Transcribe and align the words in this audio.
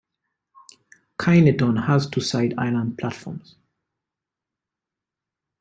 Kyneton 1.19 1.83
has 1.85 2.09
two 2.09 2.21
side 2.21 2.55
island 2.57 2.97
platforms. 2.97 3.55